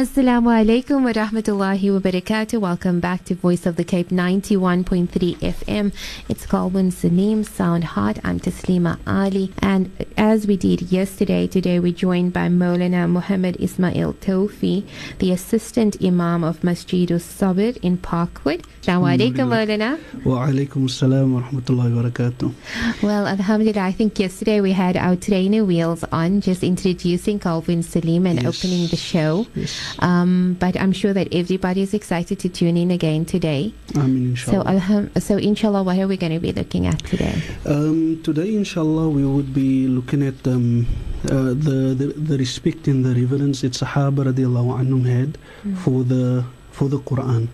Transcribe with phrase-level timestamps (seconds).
[0.00, 2.58] Assalamu alaikum wa rahmatullahi wa barakatuh.
[2.58, 5.92] Welcome back to Voice of the Cape 91.3 FM.
[6.26, 8.18] It's Qalbun Saleem, Sound Heart.
[8.24, 9.52] I'm Taslima Ali.
[9.60, 14.86] And as we did yesterday, today we're joined by Maulana Muhammad Ismail Tofie,
[15.18, 18.64] the Assistant Imam of Masjid Sabir in Parkwood.
[18.80, 20.00] Assalamu alaikum, Maulana.
[20.24, 23.02] Wa alaikum assalam wa rahmatullahi wa barakatuh.
[23.02, 28.26] Well, Alhamdulillah, I think yesterday we had our trainer wheels on, just introducing Qalbun Saleem
[28.26, 28.64] and Yes.
[28.64, 29.46] opening the show.
[29.54, 29.76] Yes.
[29.98, 33.74] Um, but I'm sure that everybody is excited to tune in again today.
[33.96, 34.70] I mean, So, inshallah.
[34.80, 37.34] alham- so inshallah, what are we going to be looking at today?
[37.66, 40.86] Um, today, inshallah, we would be looking at um,
[41.28, 45.36] uh, the, the the respect and the reverence that Sahaba radiallahu anhum had
[45.84, 47.48] for the for the Quran.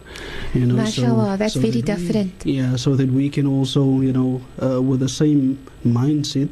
[0.54, 2.32] You know, so- Mashallah, that's so very that we- different.
[2.46, 6.48] yeah, so that we can also, you know, uh, with the same mindset,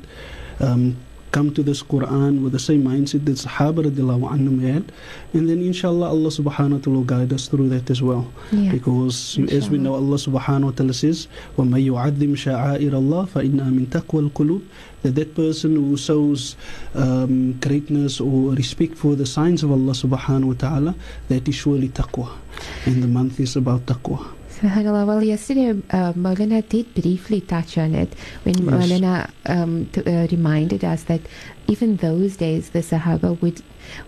[0.60, 0.96] um,
[1.33, 4.91] come to this Quran with the same mindset that Sahaba radiallahu anhum had,
[5.33, 8.31] and then inshallah Allah subhanahu wa ta'ala will guide us through that as well.
[8.51, 8.71] Yeah.
[8.71, 9.77] Because as we Inshallah.
[9.77, 14.61] know, Allah subhanahu wa ta'ala says, وَمَن يُعَذِّمْ شَعَائِرَ اللَّهِ فَإِنَّهَا مِن تَقْوَى الْقُلُوبِ
[15.03, 16.55] That that person who shows
[16.95, 20.95] um, greatness or respect for the signs of Allah subhanahu wa ta'ala,
[21.27, 22.31] that is surely taqwa.
[22.85, 24.32] And the month is about taqwa.
[24.68, 25.06] Subhanallah.
[25.06, 26.12] Well, yesterday uh,
[26.62, 29.30] did briefly touch on it when Yes.
[29.46, 31.20] Um, t- uh, reminded us that
[31.68, 33.60] even those days the Sahaba would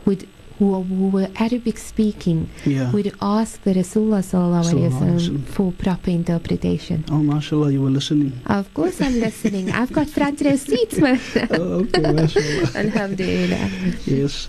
[0.06, 0.26] would
[0.58, 2.90] who, were- who were Arabic speaking Yeah.
[2.92, 5.44] would ask the Rasulullah sallallahu alaihi Sallallahu alaihi wasallam wasallam.
[5.56, 7.04] for proper interpretation.
[7.10, 8.32] Oh, mashallah, you were listening.
[8.46, 9.70] Of course, I'm listening.
[9.70, 12.70] I've got front row seats, oh, okay, mashallah.
[12.86, 13.68] Alhamdulillah.
[14.06, 14.48] Yes.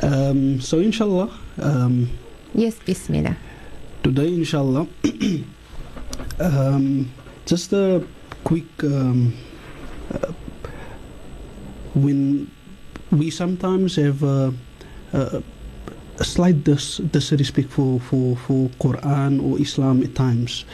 [0.00, 1.28] Um, so, inshallah,
[1.60, 2.08] um,
[2.54, 3.36] Yes, Bismillah.
[4.06, 4.86] Today, inshallah,
[6.38, 7.10] um,
[7.44, 8.06] just a
[8.44, 8.70] quick.
[8.84, 9.34] Um,
[10.14, 10.30] uh,
[11.94, 12.48] when
[13.10, 14.54] we sometimes have a,
[15.12, 15.42] a,
[16.20, 20.64] a slight dis- disrespect for, for, for Quran or Islam at times.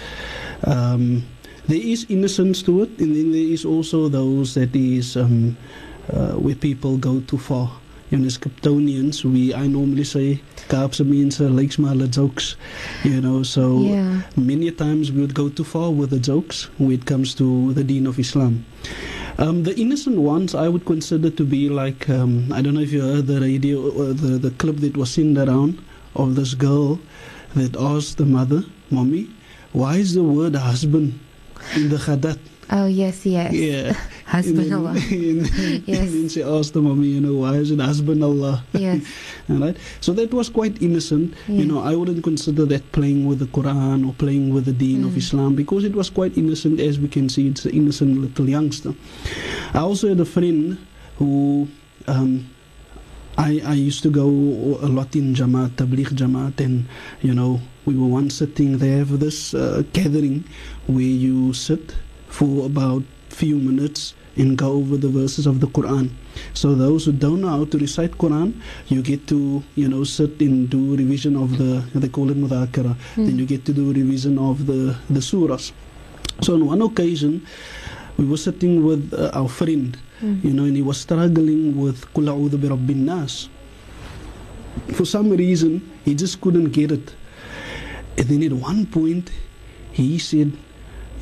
[0.64, 1.25] Um,
[1.69, 5.56] there is innocence to it, and then there is also those that is um,
[6.12, 7.70] uh, where people go too far.
[8.12, 12.56] You know, as Capetonians, we I normally say Kaapse mense likes hulle jokes.
[13.05, 14.21] You know, so Yeah.
[14.37, 17.83] many times we would go too far with the jokes when it comes to the
[17.83, 18.67] deen of Islam.
[19.39, 22.93] Um, the innocent ones I would consider to be like um, I don't know if
[22.93, 25.81] you heard the radio or the the clip that was sent around
[26.15, 27.00] of this girl
[27.56, 29.25] that asked the mother, "Mommy,
[29.73, 31.19] why is the word husband
[31.81, 32.37] in the Ghadat?"
[32.71, 33.53] Oh, yes, yes.
[33.53, 33.93] Yeah,
[34.27, 34.91] Husband And then- Allah.
[35.11, 35.99] and then, Yes.
[35.99, 38.65] and then she asked the mommy, you know, why is it husband Allah?
[38.73, 39.05] Yes.
[39.50, 39.77] All right.
[40.00, 41.34] So that was quite innocent.
[41.49, 41.56] Yeah.
[41.61, 45.05] You know, I wouldn't consider that playing with the Quran or playing with the deen
[45.05, 45.17] of Mm.
[45.19, 46.81] Islam because it was quite innocent.
[46.81, 48.94] As we can see, it's an innocent little youngster.
[49.75, 50.79] I also had a friend
[51.19, 51.69] who.
[52.06, 52.49] Um,
[53.39, 56.87] I, I used to go a lot in Jamaat, Tabligh Jamaat, and
[57.23, 60.44] you know, we were once sitting, there for this uh, gathering
[60.87, 61.94] where you sit
[62.32, 66.09] for about few minutes and go over the verses of the Quran.
[66.56, 68.56] So those who don't know how to recite Quran,
[68.88, 72.97] you get to you know sit and do revision of the they call it mudhakara.
[73.16, 75.72] Then you get to do revision of the the surahs.
[76.41, 77.44] So on one occasion,
[78.16, 80.38] we were sitting with uh, our friend, Mm.
[80.47, 83.49] you know, and he was struggling with Qul a'udhu bi rabbin nas.
[84.94, 87.12] For some reason, he just couldn't get it.
[88.16, 89.32] And then at one point,
[89.91, 90.53] he said,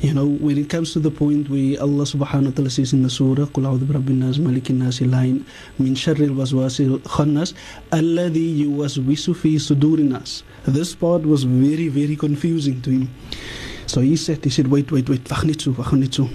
[0.00, 3.02] you know, when it comes to the point where Allah subhanahu wa ta'ala says in
[3.02, 5.42] the surah, قُلْ أَعُوذُ بِرَبِّ النَّاسِ مَلِكِ النَّاسِ اللَّهِ
[5.80, 7.54] مِنْ شَرِّ الْوَسْوَاسِ الْخَنَّاسِ
[7.92, 13.10] الَّذِي يُوَسْوِسُ فِي صُدُورِ النَّاسِ This part was very, very confusing to him.
[13.86, 16.28] So he said, he said, wait, wait, wait, wacht niet zo, wacht niet zo.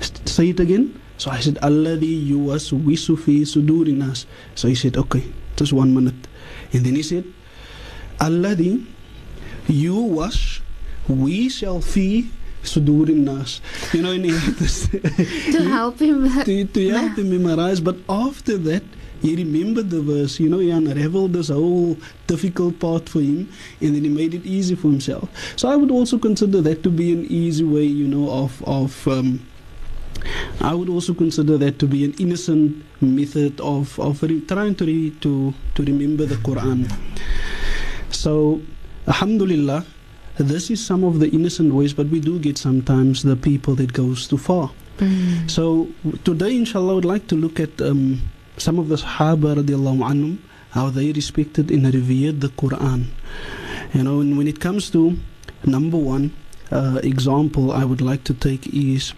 [0.00, 0.94] S- Say it again.
[1.18, 5.24] So I said, الَّذِي يُوَسْوِسُ فِي صُدُورِ النَّاسِ So he said, okay,
[5.56, 6.28] just one minute.
[6.72, 7.24] And then he said,
[8.20, 8.84] الَّذِي
[9.68, 10.62] you wash,
[11.08, 12.30] we shall fee
[12.65, 13.61] sudurin nas.
[13.93, 14.87] You know, and he had this
[15.55, 16.27] To help him.
[16.43, 17.79] to, to help him memorize.
[17.79, 18.83] But after that,
[19.21, 20.39] he remembered the verse.
[20.39, 21.97] You know, he unraveled this whole
[22.27, 23.49] difficult part for him,
[23.81, 25.29] and then he made it easy for himself.
[25.55, 29.07] So I would also consider that to be an easy way, you know, of of.
[29.07, 29.45] Um,
[30.61, 34.85] I would also consider that to be an innocent method of, of re- trying to,
[34.85, 36.89] re- to to remember the Quran.
[38.09, 38.61] So,
[39.07, 39.85] Alhamdulillah,
[40.37, 43.93] this is some of the innocent ways, but we do get sometimes the people that
[43.93, 44.71] goes too far.
[44.97, 45.49] Mm.
[45.49, 45.89] So
[46.23, 48.21] today, inshallah, I would like to look at um,
[48.57, 50.37] some of the Sahaba radiallahu anhum,
[50.71, 53.07] how they respected and revered the Quran.
[53.93, 55.17] You know, and when it comes to
[55.65, 56.35] number one
[56.71, 59.13] uh, example, I would like to take is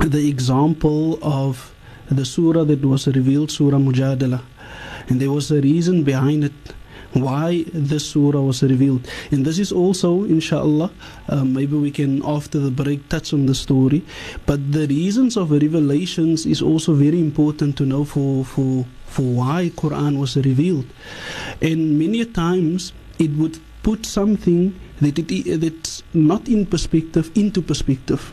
[0.00, 1.74] the example of
[2.10, 4.42] the surah that was revealed, Surah Mujadala.
[5.08, 6.52] And there was a reason behind it
[7.12, 9.08] why this surah was revealed.
[9.30, 10.90] And this is also, inshallah,
[11.28, 14.04] uh, maybe we can after the break touch on the story.
[14.46, 19.72] But the reasons of revelations is also very important to know for, for, for why
[19.74, 20.86] Quran was revealed.
[21.62, 28.32] And many times it would put something that it, that's not in perspective into perspective.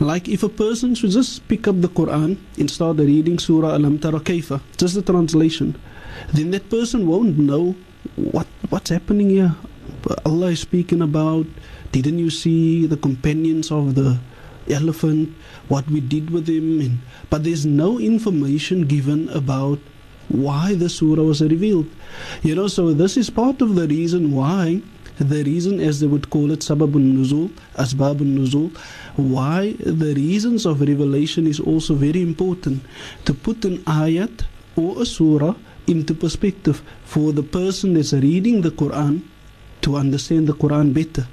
[0.00, 3.98] Like if a person should just pick up the Quran and start reading Surah Alam
[3.98, 5.80] Tara Kaifa, just the translation,
[6.32, 7.74] then that person won't know
[8.16, 9.54] what what's happening here.
[10.26, 11.46] Allah is speaking about.
[11.92, 14.18] Didn't you see the companions of the
[14.68, 15.34] elephant?
[15.68, 16.80] What we did with him?
[16.80, 16.98] And,
[17.30, 19.78] but there's no information given about
[20.28, 21.88] why the surah was revealed.
[22.42, 24.82] You know, so this is part of the reason why
[25.18, 28.74] the reason as they would call it sababun nuzul asbabun nuzul
[29.16, 32.82] why the reasons of revelation is also very important
[33.24, 34.44] to put an ayat
[34.74, 35.54] or a surah
[35.86, 39.22] into perspective for the person that's reading the Quran
[39.82, 41.26] to understand the Quran better.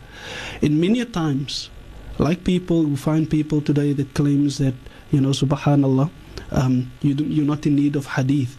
[0.61, 1.69] And many times,
[2.17, 4.73] like people, we find people today that claims that,
[5.11, 6.09] you know, subhanallah,
[6.51, 8.57] um, you do, you're not in need of hadith.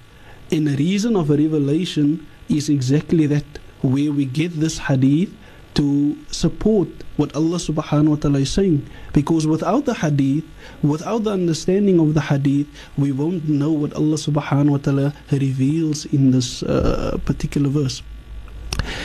[0.50, 3.44] And the reason of a revelation is exactly that,
[3.82, 5.34] where we get this hadith
[5.74, 8.86] to support what Allah subhanahu wa ta'ala is saying.
[9.12, 10.44] Because without the hadith,
[10.82, 12.66] without the understanding of the hadith,
[12.98, 18.02] we won't know what Allah subhanahu wa ta'ala reveals in this uh, particular verse.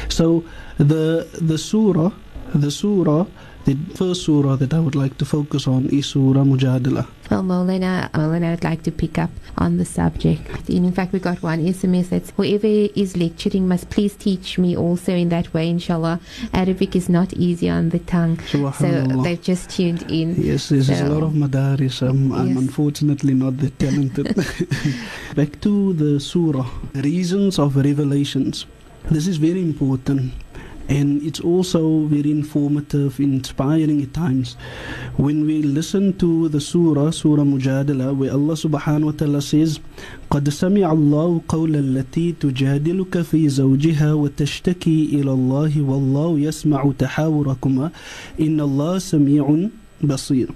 [0.09, 0.43] So
[0.77, 2.11] the the surah,
[2.53, 3.25] the surah
[3.65, 7.07] the first surah that I would like to focus on is Surah Mujadala.
[7.31, 10.69] Well, Maulana, Maulana, I'd like to pick up on the subject.
[10.69, 15.13] In fact, we got one SMS that's whoever is lecturing must please teach me also
[15.13, 16.19] in that way, inshallah.
[16.53, 18.39] Arabic is not easy on the tongue.
[18.45, 18.69] So
[19.23, 20.35] they've just tuned in.
[20.39, 22.07] Yes, there's a lot of madaris.
[22.07, 22.57] I'm Yes.
[22.57, 24.35] unfortunately not that talented.
[25.35, 28.67] Back to the surah, reasons of revelations.
[29.09, 30.33] This is very important
[30.90, 34.56] and it's also very informative, inspiring at times.
[35.16, 39.78] When we listen to the surah, Surah Mujadala, where Allah subhanahu wa ta'ala says,
[40.30, 47.90] قد سمع الله قول التي تجادلك في زوجها وتشتكي إلى الله والله يسمع تحاوركما
[48.40, 49.68] إن الله سميع
[50.02, 50.50] بصير.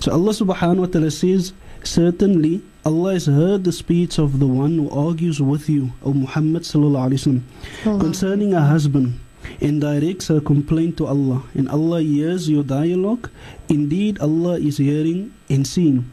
[0.00, 1.52] So Allah subhanahu wa ta'ala says,
[1.84, 6.62] Certainly Allah has heard the speech of the one who argues with you, O Muhammad
[6.62, 7.40] sallallahu alaihi
[7.84, 9.20] wasallam, concerning a husband
[9.61, 13.29] and directs her complaint to Allah, and Allah hears your dialogue.
[13.67, 16.09] Indeed, Allah is hearing and seeing.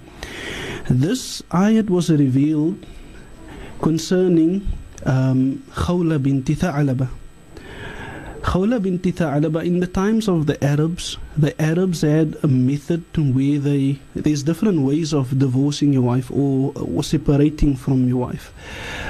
[0.88, 2.86] This ayat was revealed
[3.80, 4.66] concerning
[5.04, 7.08] um, Khawla binti Tha'alaba.
[8.42, 13.58] Khawla binti Tha'alaba, in the times of the Arabs, the Arabs had a method where
[13.58, 18.54] they, there's different ways of divorcing your wife or, or separating from your wife.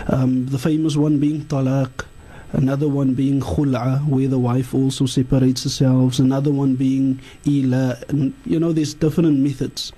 [0.09, 2.07] Um, the famous one being talaq,
[2.53, 8.35] another one being khul'a, where the wife also separates herself, another one being ila, and
[8.45, 9.91] you know, there's different methods.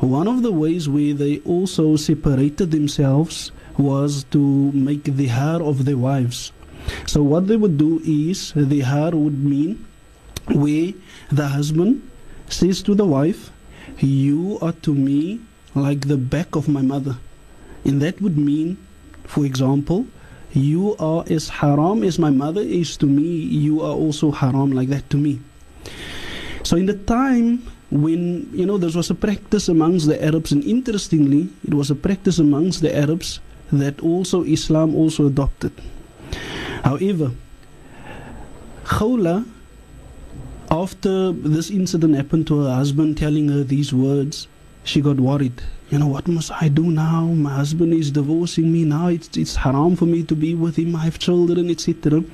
[0.00, 5.98] One of the ways where they also separated themselves was to make dihar of their
[5.98, 6.52] wives.
[7.06, 9.84] So what they would do is dihar would mean
[10.48, 10.92] where
[11.30, 12.08] the husband
[12.48, 13.50] says to the wife,
[13.98, 15.40] You are to me
[15.74, 17.18] like the back of my mother.
[17.84, 18.78] And that would mean,
[19.24, 20.06] for example,
[20.56, 24.88] you are as haram as my mother is to me, you are also haram like
[24.88, 25.38] that to me.
[26.62, 30.64] So in the time when, you know, there was a practice amongst the Arabs, and
[30.64, 33.38] interestingly, it was a practice amongst the Arabs
[33.70, 35.72] that also Islam also adopted.
[36.82, 37.32] However,
[38.84, 39.44] Khawla,
[40.70, 44.48] after this incident happened to her husband telling her these words,
[44.84, 45.62] she got worried.
[45.88, 47.26] You know, what must I do now?
[47.26, 49.06] My husband is divorcing me now.
[49.06, 50.96] It's, it's haram for me to be with him.
[50.96, 52.24] I have children, etc.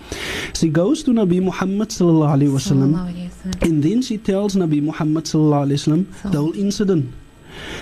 [0.55, 3.69] She goes to Nabi Muhammad sallallahu alaihi wasallam, Sallallahu alayhi wa sallam.
[3.69, 7.13] and then she tells Nabi Muhammad sallallahu alaihi wasallam the whole incident.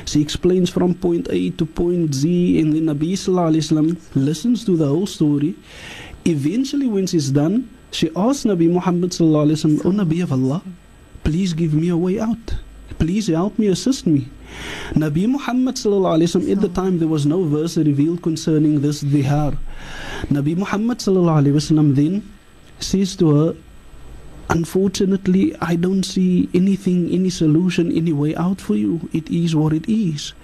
[0.06, 4.64] She explains from point A to point Z, and then Nabi sallallahu alaihi wasallam listens
[4.64, 5.54] to the whole story.
[6.24, 10.62] Eventually, when she's done, she asks Nabi Muhammad sallallahu alaihi wasallam, "O Nabi of Allah,
[11.22, 12.56] please give me a way out.
[12.98, 14.28] Please help me, assist me."
[14.94, 19.02] Nabi Muhammad sallallahu alaihi wasallam at the time there was no verse revealed concerning this
[19.02, 19.56] dihar.
[20.28, 22.22] Nabi Muhammad sallallahu alaihi wasallam then
[22.80, 23.48] says to her,
[24.50, 29.08] unfortunately, I don't see anything, any solution, any way out for you.
[29.12, 30.34] It is what it is.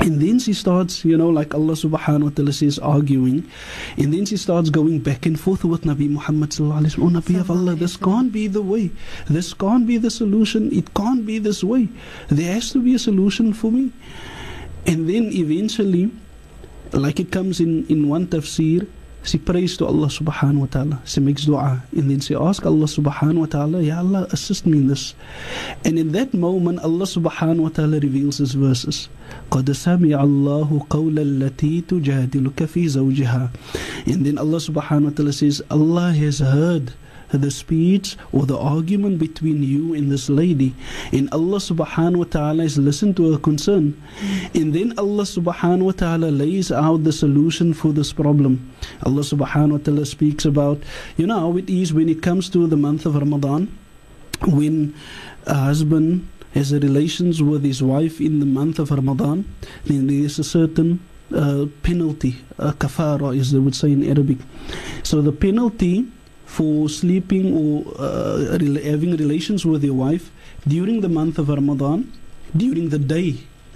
[0.00, 3.44] And then she starts, you know, like Allah subhanahu wa ta'ala says, arguing.
[3.98, 7.16] And then she starts going back and forth with Nabi Muhammad sallallahu alayhi wa sallam.
[7.16, 8.90] Oh, Nabi of Allah, this can't be the way.
[9.28, 10.72] This can't be the solution.
[10.72, 11.88] It can't be this way.
[12.28, 13.92] There has to be a solution for me.
[14.86, 16.10] And then eventually,
[16.92, 18.88] like it comes in, in one tafsir,
[19.25, 21.01] she prays to Allah subhanahu wa ta'ala.
[21.03, 21.81] She makes dua.
[21.91, 25.15] And then she asks Allah subhanahu wa ta'ala, Ya Allah, assist me in this.
[25.83, 29.09] And in that moment, Allah subhanahu wa ta'ala reveals his verses.
[29.49, 33.49] قد سمع الله قول التي تجادلك في زوجها.
[34.05, 36.93] And then Allah subhanahu wa ta'ala says, Allah has heard
[37.32, 40.74] the speech or the argument between you and this lady.
[41.12, 44.00] And Allah subhanahu wa ta'ala is listened to her concern.
[44.54, 48.70] And then Allah subhanahu wa ta'ala lays out the solution for this problem.
[49.04, 50.82] Allah subhanahu wa ta'ala speaks about,
[51.16, 53.68] you know how it is when it comes to the month of Ramadan,
[54.46, 54.94] when
[55.46, 59.44] a husband has relations with his wife in the month of Ramadan,
[59.84, 60.98] then there is a certain
[61.34, 64.38] uh, penalty, a kafara, as they would say in Arabic.
[65.04, 66.06] So the penalty
[66.56, 68.58] for sleeping or uh,
[68.92, 70.32] having relations with your wife
[70.66, 72.12] during the month of Ramadan,
[72.56, 73.28] during the day,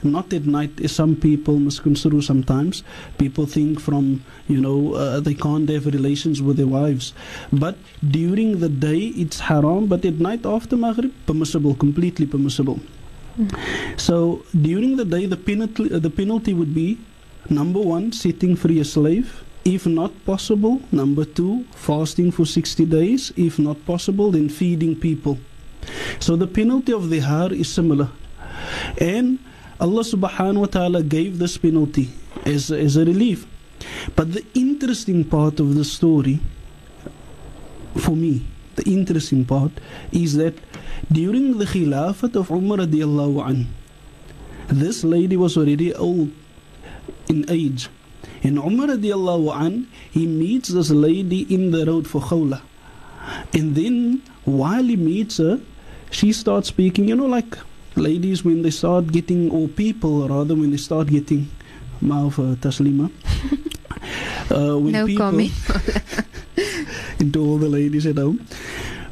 [0.02, 2.82] not at night, as some people misconstrue sometimes.
[3.16, 7.14] People think from, you know, uh, they can't have relations with their wives.
[7.52, 7.78] But
[8.18, 12.80] during the day, it's haram, but at night after Maghrib, permissible, completely permissible.
[13.38, 14.00] Mm.
[14.00, 16.98] So during the day, the penalty, the penalty would be
[17.48, 19.44] number one, setting free a slave.
[19.64, 23.32] If not possible, number two, fasting for 60 days.
[23.36, 25.38] If not possible, then feeding people.
[26.20, 28.10] So the penalty of dihar is similar.
[29.00, 29.38] And
[29.80, 32.10] Allah subhanahu wa ta'ala gave this penalty
[32.44, 33.46] as, as a relief.
[34.14, 36.40] But the interesting part of the story,
[37.96, 39.72] for me, the interesting part
[40.12, 40.54] is that
[41.10, 43.68] during the Khilafat of Umar radiallahu an,
[44.68, 46.30] this lady was already old
[47.28, 47.88] in age.
[48.44, 52.60] And Umar radiallahu an, he meets this lady in the road for Khawla.
[53.54, 55.60] And then while he meets her,
[56.10, 57.56] she starts speaking, you know, like
[57.96, 61.48] ladies when they start getting, or people rather, when they start getting,
[62.02, 63.10] mouth uh, taslima.
[64.54, 65.52] uh, when no people, comment.
[67.18, 68.46] into all the ladies at home.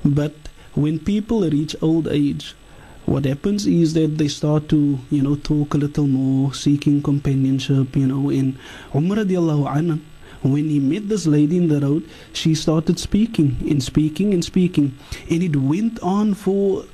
[0.05, 0.35] But
[0.75, 2.55] when people reach old age,
[3.05, 7.97] what happens is that they start to, you know, talk a little more, seeking companionship,
[7.97, 8.31] you know.
[8.31, 8.59] In
[8.95, 10.01] Umar radiallahu
[10.43, 14.97] when he met this lady in the road, she started speaking and speaking and speaking.
[15.31, 16.85] And it went on for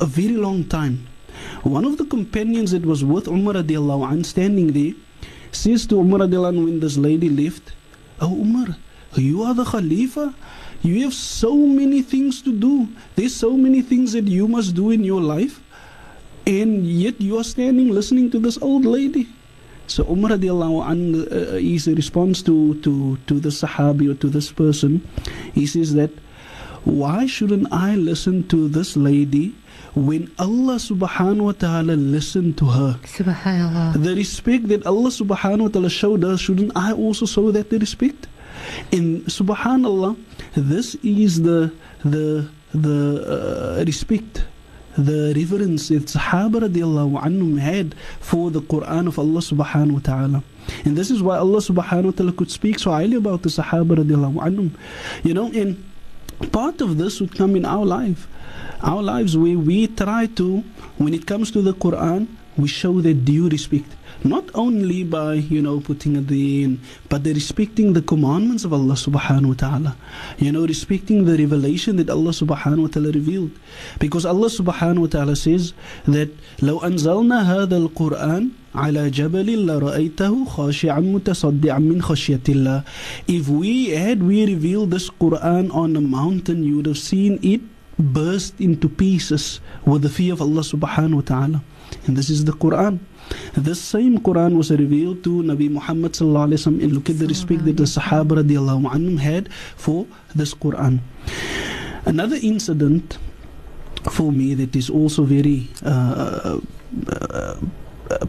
[0.00, 1.08] a very long time.
[1.62, 4.92] One of the companions that was with Umar radiallahu anhu standing there
[5.50, 7.72] says to Umar radiallahu anhu when this lady left,
[8.20, 8.76] Oh Umar,
[9.16, 10.34] you are the Khalifa.
[10.82, 12.88] You have so many things to do.
[13.14, 15.60] There's so many things that you must do in your life.
[16.46, 19.28] And yet you are standing listening to this old lady.
[19.86, 24.28] So Umar radiallahu anhu uh, is a response to, to, to the Sahabi or to
[24.28, 25.06] this person.
[25.54, 26.10] He says that,
[26.84, 29.54] why shouldn't I listen to this lady
[29.94, 32.98] when Allah subhanahu wa ta'ala listened to her.
[33.04, 34.02] Subhanallah.
[34.02, 37.78] The respect that Allah subhanahu wa ta'ala showed us, shouldn't I also show that the
[37.78, 38.26] respect?
[38.90, 40.16] And subhanallah,
[40.54, 41.72] this is the
[42.04, 44.44] the the uh, respect
[44.96, 50.44] the reverence that Sahaba radiallahu anhum had for the Quran of Allah subhanahu wa ta'ala.
[50.84, 53.96] And this is why Allah subhanahu wa ta'ala could speak so highly about the Sahaba
[53.96, 54.70] radiallahu anhum.
[55.22, 55.82] You know, and
[56.52, 58.28] part of this would come in our life.
[58.82, 60.64] Our lives where we try to,
[60.98, 65.61] when it comes to the Quran, we show that due respect not only by you
[65.61, 69.95] know putting it in but the respecting the commandments of Allah subhanahu wa ta'ala
[70.39, 73.51] you know respecting the revelation that Allah subhanahu wa ta'ala revealed
[73.99, 75.73] because Allah subhanahu wa ta'ala says
[76.05, 76.29] that
[76.61, 82.83] لو أنزلنا هذا القرآن على جبل لرأيته خاشعا متصدعا من خشية الله
[83.27, 87.61] if we had we revealed this Quran on a mountain you would have seen it
[87.99, 91.61] burst into pieces with the fear of Allah subhanahu wa ta'ala
[92.06, 92.98] and this is the Quran.
[93.54, 97.26] This same Quran was revealed to Nabi Muhammad sallallahu alaihi wasallam and look at the
[97.26, 101.00] respect that the Sahaba anhum had for this Quran.
[102.04, 103.18] Another incident
[104.10, 106.58] for me that is also very uh,
[107.08, 107.56] uh,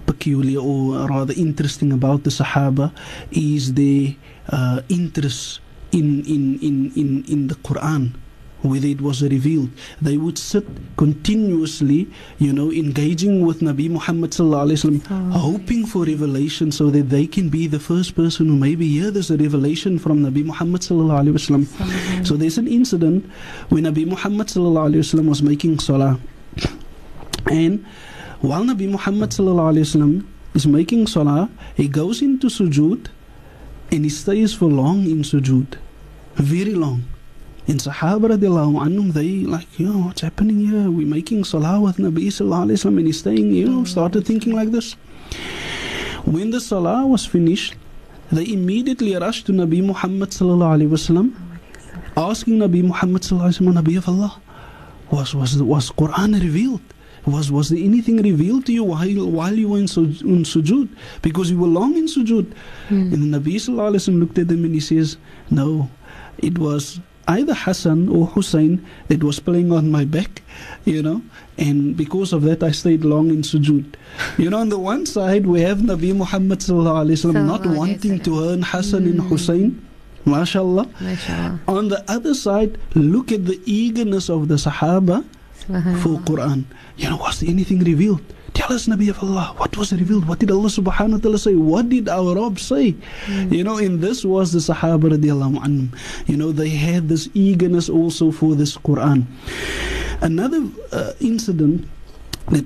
[0.05, 2.93] peculiar or rather interesting about the Sahaba
[3.31, 4.15] is their
[4.49, 5.59] uh, interest
[5.91, 8.13] in, in, in, in, in the Quran
[8.63, 9.70] whether it was revealed.
[10.01, 10.65] They would sit
[10.98, 12.08] continuously,
[12.39, 15.39] you know, engaging with Nabi Muhammad sallallahu alaihi wasallam, Oh.
[15.51, 19.29] hoping for revelation so that they can be the first person who maybe hear this
[19.29, 22.25] a revelation from Nabi Muhammad sallallahu alaihi wasallam.
[22.25, 23.25] So there's an incident
[23.70, 26.20] when Nabi Muhammad sallallahu alaihi wasallam was making salah,
[27.51, 27.86] and
[28.41, 33.08] while Nabi Muhammad sallallahu alaihi wasallam is making salah, he goes into sujood,
[33.91, 35.75] and he stays for long in sujood,
[36.36, 37.03] very long.
[37.65, 40.91] And Sahaba anhum, they like, you know, what's happening here?
[40.91, 44.53] We're making salah with Nabi sallallahu alayhi wasallam and he's staying, you know, started thinking
[44.53, 44.93] like this.
[46.25, 47.75] When the salah was finished,
[48.34, 51.36] they immediately rushed to Nabi Muhammad sallallahu alayhi wasallam,
[52.17, 54.41] asking Nabi Muhammad sallallahu alayhi wasallam, Nabi of Allah,
[55.12, 56.82] was, was, was Quran revealed?
[57.25, 60.89] Was, was there anything revealed to you while, while you were in, su- in sujood?
[61.22, 62.51] Because you were long in sujood.
[62.89, 63.13] Hmm.
[63.13, 65.15] And the Nabi sallallahu alayhi wasallam looked at them and he says,
[65.50, 65.89] No,
[66.39, 70.41] it was either Hassan or Hussein that was playing on my back,
[70.85, 71.21] you know,
[71.57, 73.95] and because of that I stayed long in sujood.
[74.37, 78.19] You know, on the one side we have Nabi Muhammad sallallahu alayhi wasallam not wanting
[78.21, 79.27] to earn Hassan and Mm.
[79.29, 79.81] Hussein,
[80.25, 80.85] mashallah.
[80.99, 81.59] MashaAllah.
[81.67, 85.23] On the other side, look at the eagerness of the Sahaba
[86.03, 86.65] for Quran.
[86.97, 88.21] You know, was anything revealed?
[88.53, 90.27] Tell us, Nabi of Allah, what was revealed?
[90.27, 91.55] What did Allah subhanahu wa ta'ala say?
[91.55, 92.95] What did our Rabb say?
[93.27, 95.98] You know, and this was the Sahaba radiallahu anhum.
[96.27, 99.25] You know, they had this eagerness also for this Quran.
[100.22, 101.88] Another uh, incident
[102.50, 102.65] that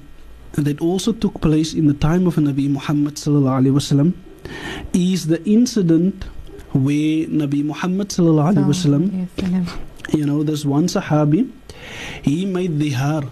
[0.53, 4.13] that also took place in the time of Nabi Muhammad sallallahu alaihi wasallam
[4.91, 6.23] is the incident
[6.73, 9.69] where Nabi Muhammad sallallahu alaihi wasallam
[10.13, 11.51] you know, there's one Sahabi,
[12.23, 13.29] he made dihar,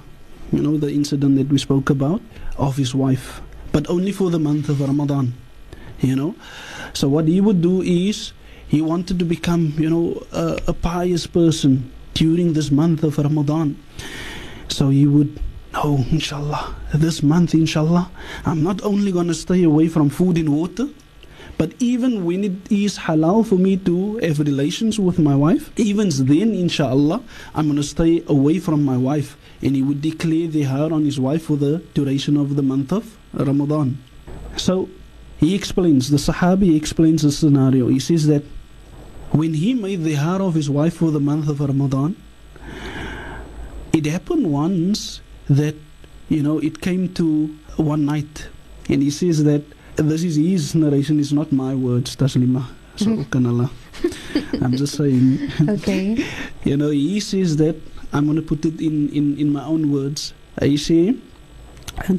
[0.52, 2.22] you know, the incident that we spoke about,
[2.58, 5.34] of his wife, but only for the month of Ramadan,
[6.02, 6.36] you know.
[6.94, 8.34] So what he would do is,
[8.68, 13.78] he wanted to become, you know, a, a pious person during this month of Ramadan.
[14.70, 15.40] So he would,
[15.74, 18.10] oh, inshallah, this month, inshallah,
[18.46, 20.88] I'm not only going to stay away from food and water,
[21.58, 26.10] but even when it is halal for me to have relations with my wife, even
[26.10, 27.24] then, inshallah,
[27.54, 29.38] I'm going to stay away from my wife.
[29.62, 32.92] And he would declare the dihar on his wife for the duration of the month
[32.92, 34.04] of Ramadan.
[34.58, 34.90] So
[35.38, 37.88] he explains, the Sahabi explains the scenario.
[37.88, 38.44] He says that
[39.32, 42.16] when he made the dihar of his wife for the month of Ramadan,
[43.94, 45.76] it happened once that,
[46.28, 48.50] you know, it came to one night.
[48.90, 49.64] And he says that
[49.96, 52.66] this is his narration, it's not my words, Taslima.
[52.96, 53.12] So,
[54.62, 56.26] I'm just saying, Okay.
[56.64, 57.76] you know, he says that,
[58.14, 60.34] I'm going to put it in, in, in my own words.
[60.56, 61.00] Hy sê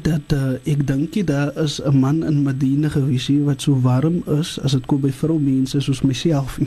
[0.05, 4.57] dat uh, ek dink daar is 'n man in Medina gewees wat so warm is
[4.61, 6.59] as dit kom by vroumense soos myself.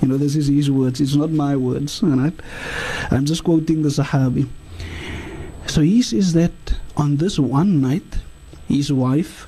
[0.00, 1.00] You know, this is his words.
[1.00, 2.00] It's not my words.
[2.02, 2.34] Right?
[3.10, 4.46] I'm just quoting the Sahabi.
[5.66, 6.52] So he says that
[6.96, 8.18] on this one night,
[8.68, 9.46] his wife,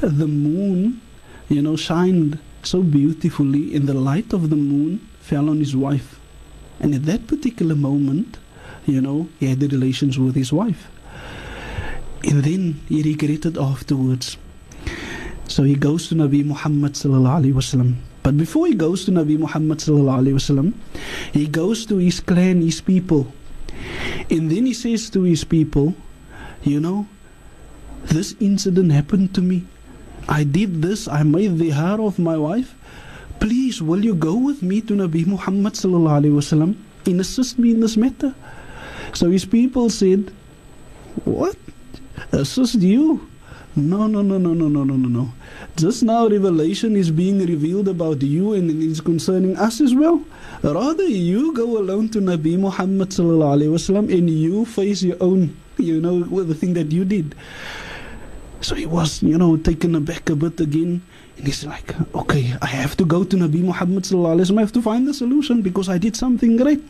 [0.00, 1.00] the moon,
[1.48, 6.18] you know, shined so beautifully, and the light of the moon fell on his wife.
[6.80, 8.38] And at that particular moment,
[8.86, 10.88] you know, he had the relations with his wife.
[12.24, 14.36] And then he regretted afterwards.
[15.46, 16.96] So he goes to Nabi Muhammad.
[18.22, 19.80] But before he goes to Nabi Muhammad
[21.32, 23.32] he goes to his clan, his people,
[24.30, 25.94] and then he says to his people,
[26.62, 27.06] you know,
[28.04, 29.66] this incident happened to me.
[30.28, 31.08] I did this.
[31.08, 32.74] I made dihar of my wife.
[33.40, 37.96] Please, will you go with me to Nabi Muhammad wasallam and assist me in this
[37.96, 38.34] matter?
[39.14, 40.32] So his people said,
[41.24, 41.56] "What?
[42.32, 43.24] Assist you?
[43.76, 45.32] No, no, no, no, no, no, no, no, no.
[45.76, 50.20] Just now, revelation is being revealed about you, and it is concerning us as well.
[50.62, 56.20] Rather, you go alone to Nabi Muhammad wasallam, and you face your own, you know,
[56.42, 57.34] the thing that you did."
[58.60, 61.02] So he was, you know, taken aback a bit again.
[61.36, 64.58] And he's like, okay, I have to go to Nabi Muhammad sallallahu alaihi wasallam.
[64.58, 66.82] I have to find the solution because I did something great.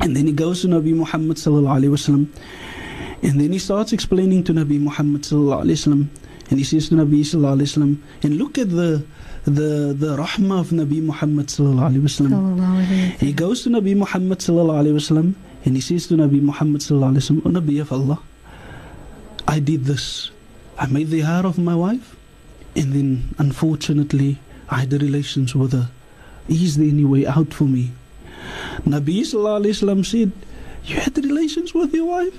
[0.00, 2.28] And then he goes to Nabi Muhammad sallallahu alaihi wasallam.
[3.22, 6.08] And then he starts explaining to Nabi Muhammad sallallahu alaihi wasallam.
[6.50, 9.02] And he says to Nabi sallallahu alaihi wasallam, and look at the
[9.46, 13.16] the the rahmah of Nabi Muhammad sallallahu alaihi wasallam.
[13.18, 17.16] He goes to Nabi Muhammad sallallahu alaihi wasallam and he says to Nabi Muhammad sallallahu
[17.16, 18.18] alaihi wasallam, "O Nabi of Allah,
[19.48, 20.30] I did this.
[20.78, 22.16] I made dihar of my wife,
[22.74, 25.88] and then unfortunately I had relations with her.
[26.48, 27.92] Is there any way out for me?"
[28.84, 30.32] Nabi wasallam said,
[30.84, 32.34] "You had relations with your wife?"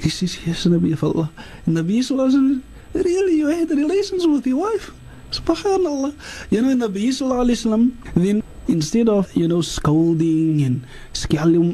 [0.00, 1.30] He says, "Yes, Nabi of Allah."
[1.66, 4.92] Nabi sallallahu alaihi "Really, you had relations with your wife?"
[5.30, 6.14] Subhanallah.
[6.50, 10.84] You know, Nabi wasallam then instead of you know scolding and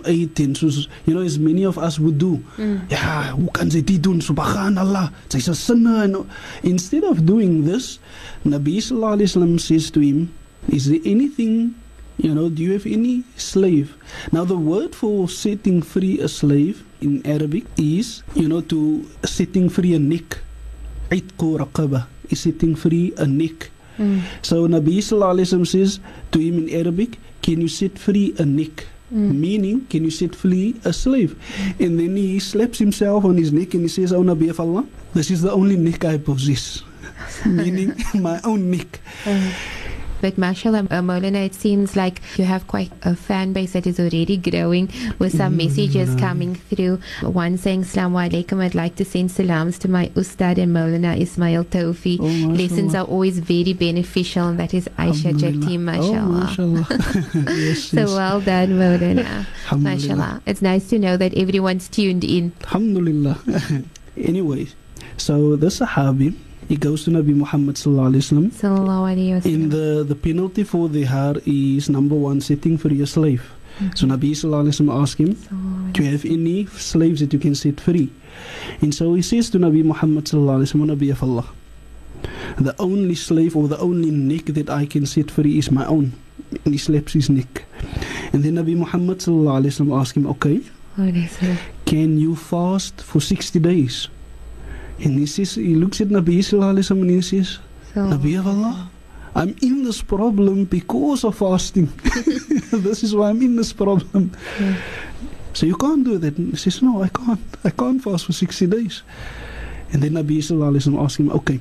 [0.07, 2.40] uit en soos you know as many of us would do.
[2.57, 2.80] Mm.
[2.88, 6.16] Ja hoe kan sy dit doen subhanallah sy se sinne en
[6.62, 7.98] instead of doing this
[8.46, 10.30] nabi sallallahu alaihi says to him
[10.70, 11.74] is there anything
[12.16, 13.96] you know do you have any slave?
[14.33, 19.68] Now the word for setting free a slave in arabic is you know to setting
[19.68, 20.38] free a neck.
[22.30, 24.22] Is setting free a neck Mm.
[24.42, 26.00] so Nabi Sallallahu says
[26.33, 28.87] to him in Arabic, Can you set free a neck?
[29.12, 29.38] Mm.
[29.38, 31.37] Meaning, can you set free a slave?
[31.78, 34.87] And then he slaps himself on his neck and he says, Oh Nabi of Allah,
[35.12, 36.83] this is the only neck I possess.
[37.46, 39.00] Meaning, my own neck.
[39.26, 39.52] Uh,
[40.25, 44.01] but mashallah, uh, Maulana, it seems like you have quite a fan base that is
[44.01, 46.99] already growing with some messages coming through.
[47.21, 51.67] One saying, Assalamu alaikum, I'd like to send salams to my Ustad and Maulana Ismail
[51.67, 52.17] Tofie.
[52.23, 52.49] Oh.
[52.55, 55.67] Lessons are always very beneficial, and that is Aisha Alhamdulillah.
[55.67, 56.87] Jatim, Oh, mashallah.
[56.87, 57.53] mashallah.
[57.61, 58.09] yes, so yes.
[58.09, 59.47] well done, Maulana.
[59.77, 60.41] Mashallah.
[60.47, 62.53] It's nice to know that everyone's tuned in.
[62.63, 63.39] Alhamdulillah.
[64.17, 64.69] anyway,
[65.19, 66.35] so the Sahabi,
[66.68, 70.64] he goes to Nabi Muhammad Sallallahu Alaihi Wasallam Sallallahu alayhi wa In the, the penalty
[70.64, 73.42] for dihar is number one, setting free a slave.
[73.96, 77.55] So Nabi Sallallahu Alaihi Wasallam asked him, Do you have any slaves that you can
[77.55, 78.11] set free?
[78.81, 81.46] And so he says to Nabi Muhammad Sallallahu Alaihi Wasallam, Nabi of Allah,
[82.57, 86.12] the only slave or the only neck that I can set free is my own.
[86.64, 87.64] And he slaps his neck.
[88.33, 90.61] And then Nabi Muhammad Sallallahu Alaihi Wasallam asked him, Okay,
[90.96, 91.57] alayhi wa sallam.
[91.85, 94.09] can you fast for 60 days?
[94.98, 97.59] And he says, he looks at Nabi Sallallahu and he says,
[97.94, 98.90] Nabi of Allah,
[99.35, 101.87] I'm in this problem because of fasting.
[102.72, 104.33] this is why I'm in this problem.
[104.61, 104.76] Yeah.
[105.54, 106.37] So you can't do that.
[106.37, 107.40] And he says, No, I can't.
[107.64, 109.02] I can't fast for 60 days.
[109.92, 111.61] And then Nabi Sallallahu Wasallam him, Okay,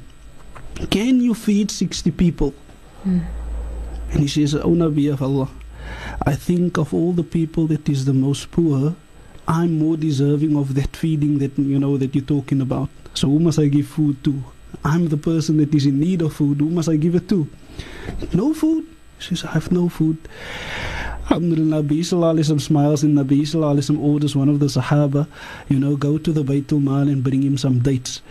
[0.90, 2.54] can you feed 60 people?
[3.06, 3.24] Mm.
[4.12, 5.50] And he says, Oh Nabi of Allah,
[6.26, 8.96] I think of all the people that is the most poor,
[9.48, 12.90] I'm more deserving of that feeding that you know that you're talking about.
[13.14, 14.44] So who must I give food to?
[14.84, 16.60] I'm the person that is in need of food.
[16.60, 17.50] Who must I give it to?
[18.34, 18.88] No food.
[19.20, 20.18] She says, I have no food.
[21.30, 25.26] Alhamdulillah, Nabi Sallallahu smiles and Nabi Sallallahu orders one of the Sahaba,
[25.70, 28.22] you know, go to the Baytul Mal and bring him some dates.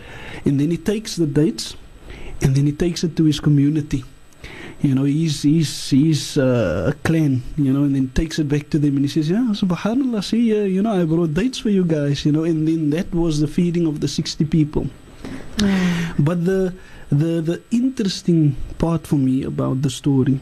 [0.45, 1.75] And then he takes the dates
[2.41, 4.03] and then he takes it to his community.
[4.83, 8.69] You know, he's, he's, he's uh, a clan, you know, and then takes it back
[8.71, 11.69] to them and he says, Yeah, subhanAllah, see, uh, you know, I brought dates for
[11.69, 14.87] you guys, you know, and then that was the feeding of the 60 people.
[15.61, 16.75] Ah, But the
[17.09, 20.39] the the interesting part for me about the story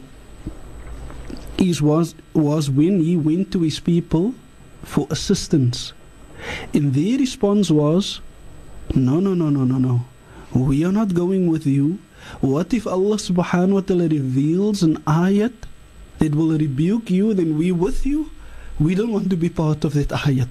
[1.58, 4.34] is was was when he went to his people
[4.82, 5.92] for assistance.
[6.74, 8.20] And their response was,
[8.94, 10.04] No, no, no, no, no, no.
[10.52, 11.98] We are not going with you.
[12.40, 15.52] What if Allah subhanahu wa ta'ala reveals an ayat
[16.18, 18.30] that will rebuke you, then we with you?
[18.78, 20.48] We don't want to be part of that ayat.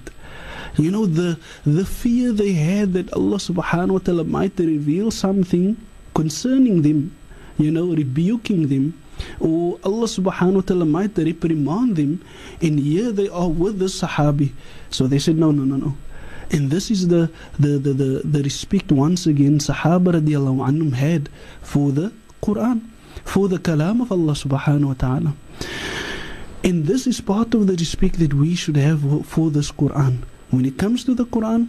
[0.76, 5.76] You know, the the fear they had that Allah subhanahu wa ta'ala might reveal something
[6.14, 7.12] concerning them,
[7.58, 8.96] you know, rebuking them,
[9.40, 12.24] or Allah subhanahu wa ta'ala might reprimand them,
[12.60, 14.52] and here they are with the Sahabi.
[14.88, 15.96] So they said, No, no, no, no.
[16.51, 21.29] And this is the the, the, the, the respect once again Sahaba radiallahu anhum had
[21.61, 22.11] for the
[22.41, 22.81] Quran,
[23.23, 25.33] for the kalam of Allah subhanahu wa ta'ala.
[26.63, 30.23] And this is part of the respect that we should have for this Quran.
[30.49, 31.67] When it comes to the Quran,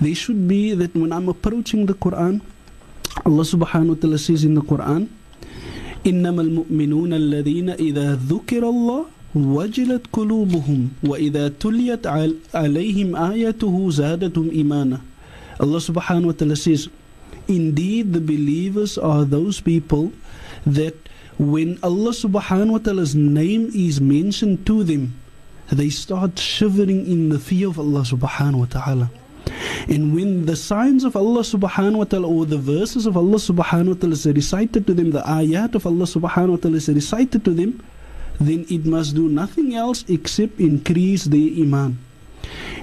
[0.00, 2.40] there should be that when I'm approaching the Quran,
[3.24, 5.08] Allah subhanahu wa ta'ala says in the Quran,
[6.06, 14.98] إنما المؤمنون الذين إذا ذكر الله وجلت قلوبهم وإذا تليت عل- عليهم آياته زادتهم إيمانا
[15.60, 16.88] Allah subhanahu wa ta'ala says
[17.48, 20.12] Indeed the believers are those people
[20.66, 20.94] that
[21.38, 25.14] when Allah subhanahu wa ta'ala's name is mentioned to them
[25.70, 29.10] they start shivering in the fear of Allah subhanahu wa ta'ala
[29.88, 33.88] and when the signs of Allah subhanahu wa ta'ala or the verses of Allah subhanahu
[33.94, 37.44] wa ta'ala is recited to them, the ayat of Allah subhanahu wa ta'ala is recited
[37.46, 37.82] to them,
[38.39, 41.97] then it must do nothing else except increase their iman.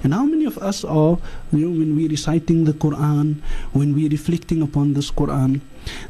[0.02, 1.18] And how many of us are,
[1.52, 5.60] you know, when we're reciting the Quran, when we're reflecting upon this Quran,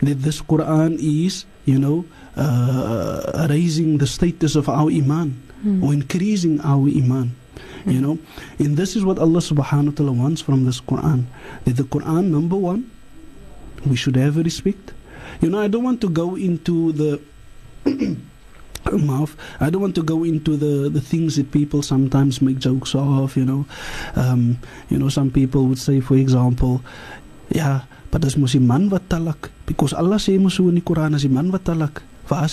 [0.00, 2.04] that this Quran is, you know,
[2.36, 5.34] uh, raising the status of our iman
[5.82, 7.34] or increasing our iman.
[7.86, 8.18] You know,
[8.58, 11.24] and this is what Allah subhanahu wa ta'ala wants from this Quran.
[11.64, 12.90] That the Quran, number one,
[13.86, 14.92] we should have respect.
[15.40, 17.20] You know, I don't want to go into the
[18.92, 19.36] mouth.
[19.60, 23.36] I don't want to go into the, the things that people sometimes make jokes of,
[23.36, 23.66] you know.
[24.16, 26.82] Um, you know, some people would say, for example,
[27.50, 31.50] yeah, but as mos man wat talak because Allah sê mos in die as man
[31.50, 32.46] wat talak Now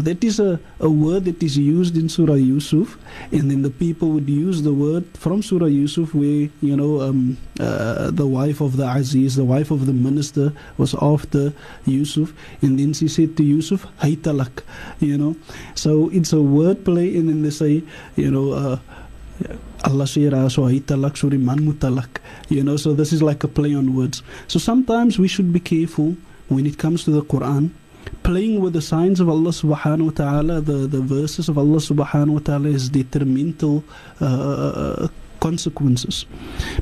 [0.00, 2.96] that is a, a word that is used in Surah Yusuf
[3.32, 7.36] and then the people would use the word from Surah Yusuf where you know um,
[7.58, 11.52] uh, the wife of the Aziz, the wife of the minister was after
[11.86, 14.62] Yusuf and then she said to Yusuf hy talak,
[15.00, 15.34] you know.
[15.74, 17.82] So it's a word play and then they say,
[18.14, 18.78] you know, uh,
[19.84, 22.76] Allah sira so talak mutalak you know.
[22.76, 24.22] So this is like a play on words.
[24.46, 26.16] So sometimes we should be careful
[26.54, 27.70] when it comes to the Quran
[28.22, 32.34] playing with the signs of Allah subhanahu wa ta'ala the, the verses of Allah subhanahu
[32.34, 33.84] wa ta'ala is detrimental
[34.20, 35.08] uh,
[35.40, 36.26] consequences.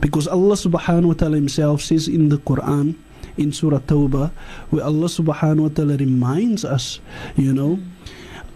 [0.00, 2.94] Because Allah subhanahu wa ta'ala himself says in the Quran
[3.36, 4.30] in Surah Tawbah
[4.68, 7.00] where Allah subhanahu wa ta'ala reminds us
[7.36, 7.78] you know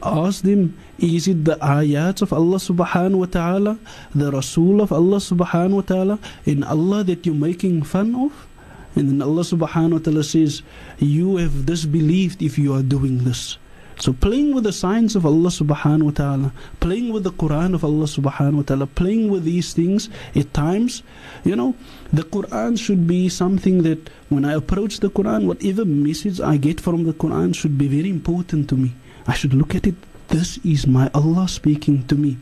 [0.03, 3.79] ask them is it the ayats of Allah subhanahu wa ta'ala
[4.14, 8.46] the Rasul of Allah subhanahu wa ta'ala in Allah that you're making fun of
[8.94, 10.62] and then Allah subhanahu wa ta'ala says
[10.98, 13.59] you have disbelieved if you are doing this
[13.96, 17.85] so playing with the signs of Allah subhanahu wa ta'ala, playing with the Quran of
[17.85, 21.02] Allah subhanahu wa ta'ala, playing with these things at times,
[21.44, 21.76] you know,
[22.12, 26.80] the Quran should be something that when I approach the Quran, whatever message I get
[26.80, 28.94] from the Quran should be very important to me.
[29.28, 29.96] I should look at it,
[30.28, 32.37] this is my Allah speaking to me.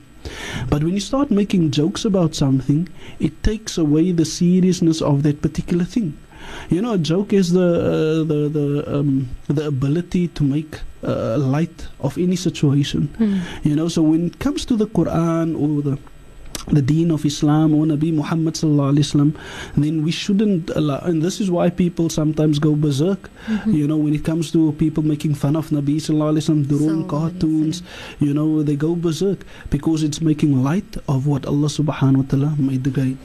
[0.71, 2.89] But when you start making jokes about something,
[3.21, 6.17] it takes away the seriousness of that particular thing.
[6.71, 8.67] You know, a joke is the uh, the the
[8.99, 13.09] um, the ability to make uh, light of any situation.
[13.19, 13.41] Mm.
[13.65, 15.99] You know, so when it comes to the Quran or the
[16.69, 19.37] the deen of Islam or Nabi Muhammad sallallahu alaihi wasallam,
[19.77, 20.99] then we shouldn't allow.
[21.01, 23.31] And this is why people sometimes go berserk.
[23.49, 23.75] Mhm.
[23.75, 26.91] You know, when it comes to people making fun of Nabi sallallahu alaihi wasallam, their
[26.91, 27.83] own cartoons,
[28.21, 32.59] you know, they go berserk because it's making light of what Allah subhanahu wa taala
[32.59, 33.17] made the great.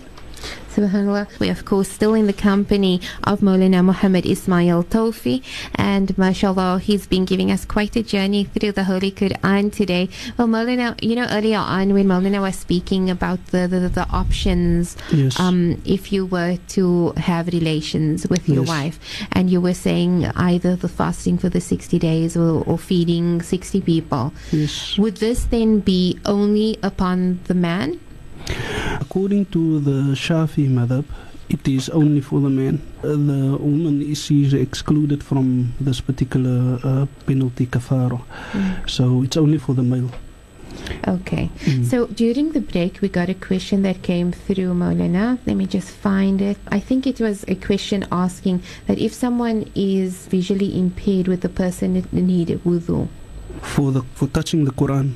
[0.76, 1.28] Subhanallah.
[1.40, 5.42] We're, of course, still in the company of Maulana Muhammad Ismail Tofie.
[5.74, 10.10] And mashallah, he's been giving us quite a journey through the Holy Quran today.
[10.38, 14.96] Well, Maulana, you know, earlier on when Maulana was speaking about the, the, the options,
[15.12, 15.40] Yes.
[15.40, 18.68] um, if you were to have relations with your Yes.
[18.68, 19.00] wife,
[19.32, 23.82] and you were saying either the fasting for the 60 days or, or feeding 60
[23.82, 24.96] people, yes.
[25.00, 28.00] would this then be only upon the man?
[29.00, 31.06] According to the Shafi madhab,
[31.50, 32.82] it is only for the man.
[33.04, 38.22] Uh, the woman is she's excluded from this particular uh, penalty kafara.
[38.88, 40.12] So it's only for the male.
[41.08, 41.50] Okay.
[41.66, 41.86] Mm.
[41.86, 45.40] So during the break, we got a question that came through Maulana.
[45.46, 46.58] Let me just find it.
[46.68, 51.50] I think it was a question asking that if someone is visually impaired, would the
[51.50, 53.08] person need wudu
[53.62, 55.14] for the for touching the Quran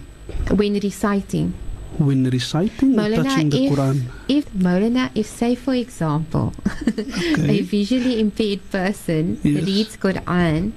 [0.55, 1.53] when reciting?
[2.01, 3.97] When reciting Maulana, touching the if- Quran.
[4.27, 6.53] If Maulana, if say for example,
[7.37, 9.65] a visually impaired person Yes.
[9.65, 10.71] reads Quran,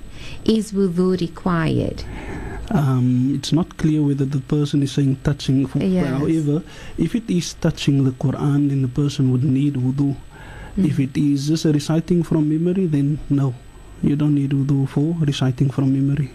[0.45, 2.05] is wudu required?
[2.71, 5.69] Um, it's not clear whether the person is saying touching.
[5.77, 6.07] Yes.
[6.07, 6.63] However,
[6.97, 10.17] if it is touching the Quran, then the person would need wudu.
[10.77, 11.05] If Mm.
[11.05, 13.55] it is just reciting from memory, then no.
[14.03, 16.31] You don't need wudu for reciting from memory.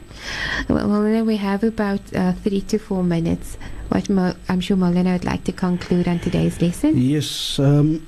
[0.70, 3.58] Well, Maulana, we have about uh, three to four minutes.
[3.90, 6.96] What Mo- I'm sure Maulana would like to conclude on today's lesson.
[6.96, 7.58] Yes.
[7.58, 8.06] Um,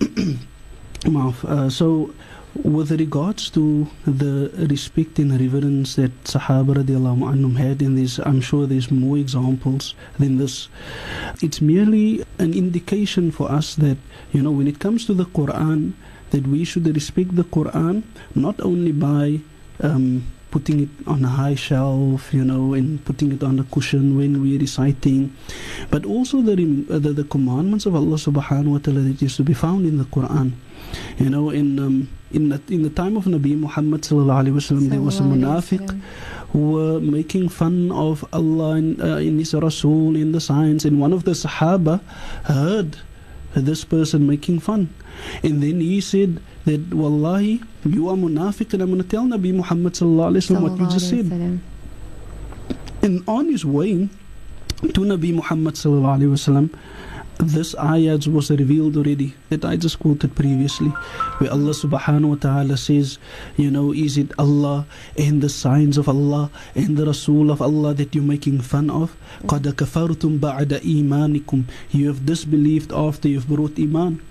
[1.15, 2.13] uh, so,
[2.53, 8.41] with regards to the respect and reverence that Sahaba radiallahu anhum had, and there's, I'm
[8.41, 10.69] sure there's more examples than this,
[11.41, 13.97] it's merely an indication for us that,
[14.31, 15.93] you know, when it comes to the Quran,
[16.29, 18.03] that we should respect the Quran
[18.35, 19.39] not only by
[19.81, 24.17] um, putting it on a high shelf, you know, and putting it on a cushion
[24.17, 25.35] when we're reciting,
[25.89, 29.35] but also the, rem- uh, the the commandments of Allah Subhanahu wa Taala that is
[29.37, 30.51] to be found in the Quran.
[31.17, 34.89] You know, in um, in the, in the time of Nabi Muhammad sallallahu alaihi wasallam,
[34.89, 35.99] there was a munafiq
[36.51, 40.99] who were making fun of Allah and uh, in His Rasul in the signs, and
[40.99, 42.01] one of the Sahaba
[42.43, 42.97] heard
[43.53, 44.89] this person making fun,
[45.43, 49.53] and then he said that Wallahi, you are munafiq, and I'm going to tell Nabi
[49.53, 51.59] Muhammad sallallahu alaihi wasallam what you just said.
[53.01, 54.07] And on his way
[54.81, 56.69] to Nabi Muhammad sallallahu alaihi wasallam,
[57.38, 60.88] this ayat was revealed already that I just quoted previously,
[61.38, 63.18] where Allah subhanahu wa taala says,
[63.56, 64.86] you know, is it Allah
[65.18, 69.14] and the signs of Allah and the Rasul of Allah that you're making fun of?
[69.44, 74.22] قَدْ كَفَرْتُمْ بَعْدَ إِيمَانِكُمْ You have disbelieved after you've brought iman.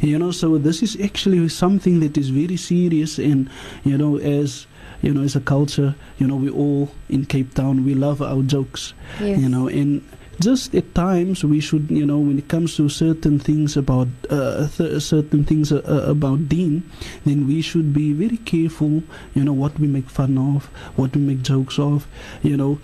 [0.00, 3.50] You know, so this is actually something that is very serious, and
[3.84, 4.66] you know, as
[5.02, 8.40] you know, as a culture, you know, we all in Cape Town we love our
[8.42, 9.38] jokes Yes.
[9.38, 10.00] you know and
[10.41, 14.67] just at times we should, you know, when it comes to certain things about uh,
[14.67, 16.83] th- certain things uh, uh, about Deen,
[17.25, 19.03] then we should be very careful,
[19.35, 20.65] you know, what we make fun of,
[20.97, 22.07] what we make jokes of,
[22.41, 22.79] you know.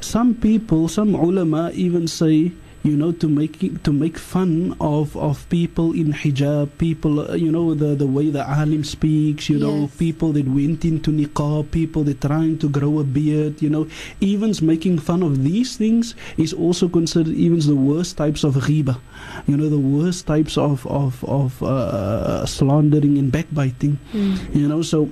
[0.00, 2.52] Some people, some ulama even say,
[2.88, 7.50] you know, to make to make fun of, of people in hijab, people, uh, you
[7.52, 12.02] know, the, the way the alim speaks, you know, people that went into niqab, people
[12.08, 13.84] that trying to grow a beard, you know,
[14.20, 18.96] even making fun of these things is also considered even the worst types of riba,
[19.46, 24.54] you know, the worst types of of of uh, slandering and backbiting, Mm.
[24.54, 25.08] you know, so.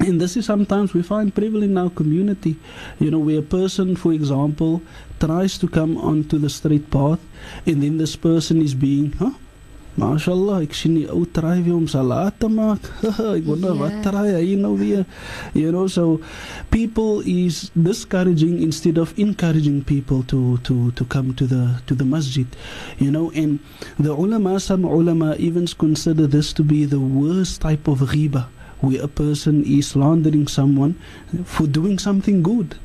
[0.00, 2.56] And this is sometimes we find prevalent in our community,
[2.98, 4.82] you know, where a person, for example,
[5.20, 7.20] tries to come onto the straight path,
[7.66, 9.30] and then this person is being, huh?
[9.96, 12.82] Mashallah, ek sien die ou try weer om salat te maak.
[13.38, 14.00] ek wonder wat Ja.
[14.10, 15.04] try hy nou weer.
[15.54, 16.18] You know, so
[16.74, 22.02] people is discouraging instead of encouraging people to to to come to the to the
[22.04, 22.46] masjid.
[22.98, 23.60] You know, and
[23.94, 28.50] the ulama, some ulama even consider this to be the worst type of ghiba,
[28.84, 30.94] where a person is slandering someone
[31.44, 32.76] for doing something good.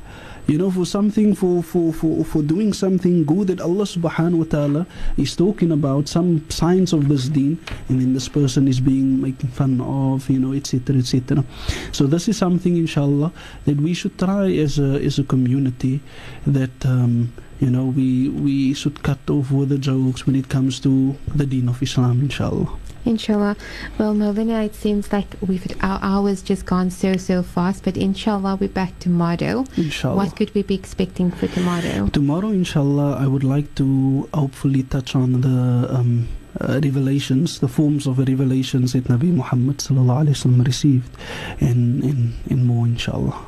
[0.46, 4.44] You know, for something, for, for, for, for doing something good that Allah subhanahu wa
[4.50, 4.86] ta'ala
[5.16, 7.56] is talking about, some signs of this deen,
[7.88, 11.44] and then this person is being making fun of, you know, etc., etc.
[11.92, 13.32] So this is something, inshallah,
[13.66, 16.00] that we should try as a, as a community
[16.46, 20.80] that, um, you know, we, we should cut off with the jokes when it comes
[20.80, 22.74] to the deen of Islam, inshallah.
[23.04, 23.56] Inshallah.
[23.98, 28.56] Well, Moulana, it seems like we've our hours just gone so so fast, but inshallah
[28.60, 29.64] we're back tomorrow.
[29.76, 30.16] Inshallah.
[30.16, 32.08] What could we be expecting for tomorrow?
[32.08, 36.28] Tomorrow, inshallah, I would like to hopefully touch on the um,
[36.60, 41.16] uh, revelations, the forms of the revelations that Nabi Muhammad wasallam received,
[41.60, 43.38] and, and, and more, inshallah.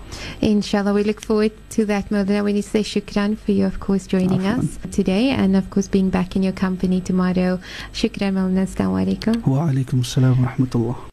[0.41, 2.45] Inshallah, we look forward to that, Moulana.
[2.45, 4.59] When you say shukran for you, of course, joining Afwan.
[4.59, 7.59] us today, and of course being back in your company tomorrow.
[7.93, 8.67] Shukran, Moulana.
[8.67, 9.47] Assalamu alaikum.
[9.47, 11.09] Wa alaikum assalam wa rahmatullah.